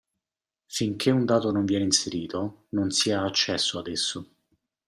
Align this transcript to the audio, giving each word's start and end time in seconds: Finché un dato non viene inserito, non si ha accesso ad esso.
Finché 0.65 1.11
un 1.11 1.25
dato 1.25 1.51
non 1.51 1.63
viene 1.63 1.83
inserito, 1.83 2.65
non 2.69 2.89
si 2.89 3.11
ha 3.11 3.23
accesso 3.23 3.77
ad 3.77 3.85
esso. 3.85 4.29